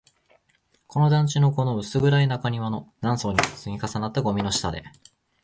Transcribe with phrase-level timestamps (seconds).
[0.87, 4.83] この団地の、この薄暗い中庭の、何層にも積み重なったゴミの下で